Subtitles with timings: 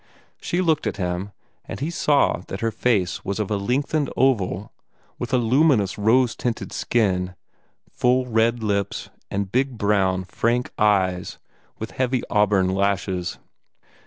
[0.41, 1.29] She looked at him,
[1.65, 4.71] and he saw that her face was of a lengthened oval,
[5.19, 7.35] with a luminous rose tinted skin,
[7.87, 11.37] full red lips, and big brown, frank eyes
[11.77, 13.37] with heavy auburn lashes.